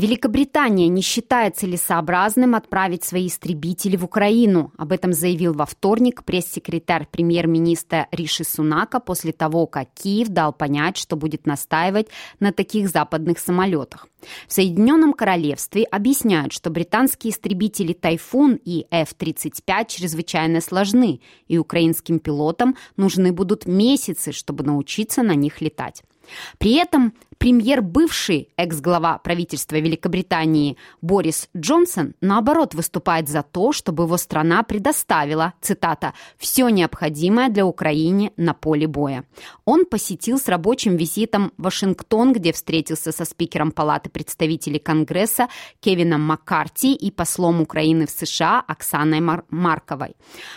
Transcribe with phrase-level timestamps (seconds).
[0.00, 4.72] Великобритания не считает целесообразным отправить свои истребители в Украину.
[4.78, 10.96] Об этом заявил во вторник пресс-секретарь премьер-министра Риши Сунака после того, как Киев дал понять,
[10.96, 12.06] что будет настаивать
[12.38, 14.08] на таких западных самолетах.
[14.48, 22.74] В Соединенном Королевстве объясняют, что британские истребители «Тайфун» и F-35 чрезвычайно сложны, и украинским пилотам
[22.96, 26.02] нужны будут месяцы, чтобы научиться на них летать.
[26.58, 34.18] При этом премьер бывший экс-глава правительства Великобритании Борис Джонсон, наоборот, выступает за то, чтобы его
[34.18, 39.24] страна предоставила, цитата, «все необходимое для Украины на поле боя».
[39.64, 45.48] Он посетил с рабочим визитом Вашингтон, где встретился со спикером Палаты представителей Конгресса
[45.80, 50.14] Кевином Маккарти и послом Украины в США Оксаной Мар Марковой.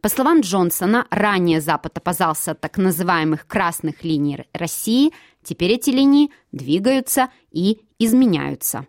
[0.00, 5.12] По словам Джонсона, ранее Запад опасался так называемых «красных линий России»,
[5.44, 8.86] Теперь эти линии двигаются и изменяются.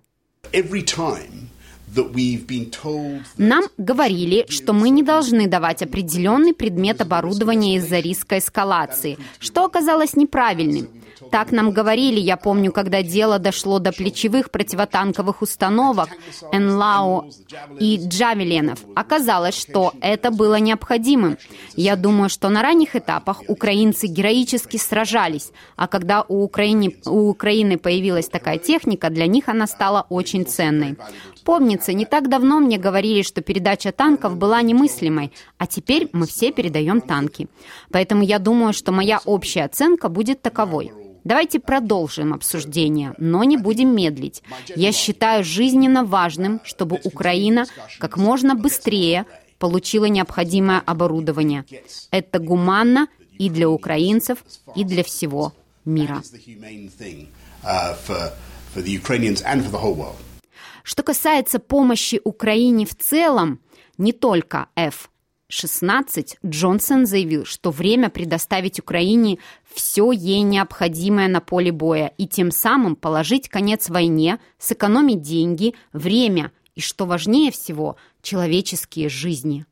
[3.37, 10.15] Нам говорили, что мы не должны давать определенный предмет оборудования из-за риска эскалации, что оказалось
[10.15, 10.89] неправильным.
[11.35, 16.07] Так нам говорили, я помню, когда дело дошло до плечевых противотанковых установок
[16.53, 17.29] Энлау
[17.77, 18.79] и Джавеленов.
[18.95, 21.37] Оказалось, что это было необходимым.
[21.75, 27.77] Я думаю, что на ранних этапах украинцы героически сражались, а когда у Украины, у Украины
[27.77, 30.95] появилась такая техника, для них она стала очень ценной.
[31.43, 36.53] Помнится, не так давно мне говорили, что передача танков была немыслимой, а теперь мы все
[36.53, 37.49] передаем танки.
[37.91, 40.93] Поэтому я думаю, что моя общая оценка будет таковой.
[41.25, 44.43] Давайте продолжим обсуждение, но не будем медлить.
[44.75, 47.65] Я считаю жизненно важным, чтобы Украина
[47.99, 49.25] как можно быстрее
[49.57, 51.65] получила необходимое оборудование.
[52.11, 53.07] Это гуманно
[53.39, 54.45] и для украинцев,
[54.75, 56.21] и для всего мира.
[60.83, 63.59] Что касается помощи Украине в целом,
[63.97, 64.67] не только
[65.49, 69.37] F-16, Джонсон заявил, что время предоставить Украине
[69.73, 76.51] все ей необходимое на поле боя и тем самым положить конец войне, сэкономить деньги, время
[76.73, 79.65] и, что важнее всего, человеческие жизни.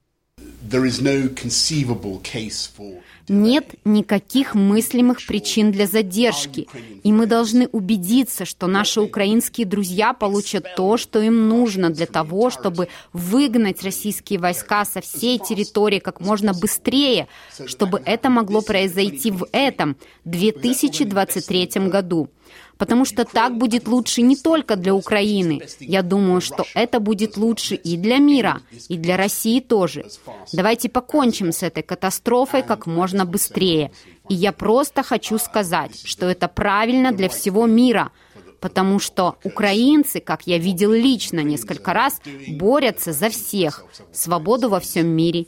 [3.30, 6.68] Нет никаких мыслимых причин для задержки,
[7.04, 12.50] и мы должны убедиться, что наши украинские друзья получат то, что им нужно для того,
[12.50, 17.28] чтобы выгнать российские войска со всей территории как можно быстрее,
[17.66, 19.96] чтобы это могло произойти в этом
[20.26, 22.30] 2023 году
[22.78, 25.62] потому что так будет лучше не только для Украины.
[25.80, 30.06] Я думаю, что это будет лучше и для мира, и для России тоже.
[30.52, 33.92] Давайте покончим с этой катастрофой как можно быстрее.
[34.30, 38.12] И я просто хочу сказать, что это правильно для всего мира,
[38.60, 45.08] потому что украинцы, как я видел лично несколько раз, борются за всех, свободу во всем
[45.08, 45.46] мире.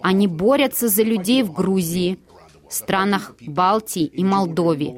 [0.00, 2.18] Они борются за людей в Грузии,
[2.68, 4.94] странах Балтии и Молдове.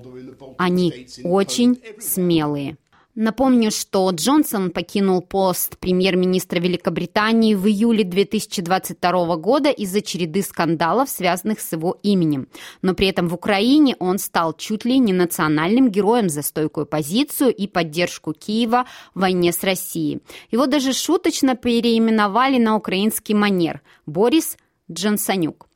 [0.59, 2.77] Они очень смелые.
[3.17, 11.61] Напомню, что Джонсон покинул пост премьер-министра Великобритании в июле 2022 года из-за череды скандалов, связанных
[11.61, 12.47] с его именем.
[12.83, 17.55] Но при этом в Украине он стал чуть ли не национальным героем за стойкую позицию
[17.55, 18.85] и поддержку Киева
[19.15, 20.21] в войне с Россией.
[20.51, 24.59] Его даже шуточно переименовали на украинский манер– Борис
[24.93, 25.69] Джонсонюк.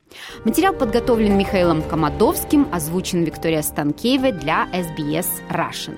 [0.45, 5.97] Материал подготовлен Михаилом Комадовским, озвучен Виктория Станкеева для SBS Russian.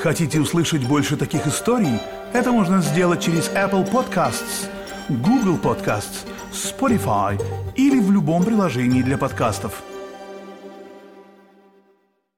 [0.00, 1.98] Хотите услышать больше таких историй?
[2.32, 4.68] Это можно сделать через Apple Podcasts,
[5.08, 7.40] Google Podcasts, Spotify
[7.74, 9.82] или в любом приложении для подкастов–